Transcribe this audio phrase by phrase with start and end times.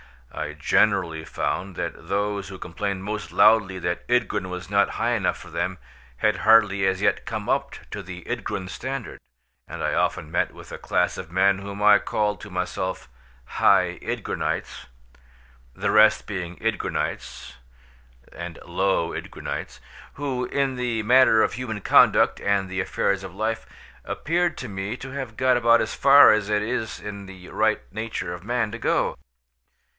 [0.33, 5.37] I generally found that those who complained most loudly that Ydgrun was not high enough
[5.37, 5.77] for them
[6.17, 9.19] had hardly as yet come up to the Ydgrun standard,
[9.67, 13.09] and I often met with a class of men whom I called to myself
[13.45, 14.87] "high Ydgrunites"
[15.75, 17.55] (the rest being Ydgrunites,
[18.31, 19.79] and low Ydgrunites),
[20.13, 23.67] who, in the matter of human conduct and the affairs of life,
[24.05, 27.81] appeared to me to have got about as far as it is in the right
[27.91, 29.17] nature of man to go.